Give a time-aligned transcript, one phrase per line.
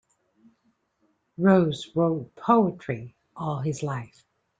[1.37, 4.25] Rowse wrote poetry all his life.